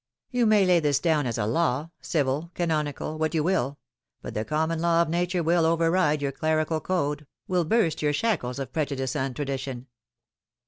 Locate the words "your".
6.23-6.31, 8.01-8.11